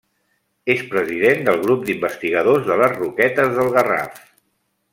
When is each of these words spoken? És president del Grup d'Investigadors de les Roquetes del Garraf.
És 0.75 0.79
president 0.93 1.43
del 1.49 1.61
Grup 1.65 1.83
d'Investigadors 1.89 2.65
de 2.71 2.79
les 2.81 2.97
Roquetes 3.03 3.53
del 3.59 3.71
Garraf. 3.77 4.19